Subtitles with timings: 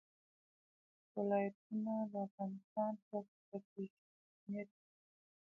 [1.15, 4.01] ولایتونه د افغانستان په ستراتیژیک
[4.35, 5.01] اهمیت کې دي.